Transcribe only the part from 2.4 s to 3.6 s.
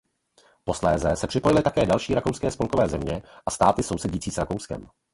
spolkové země a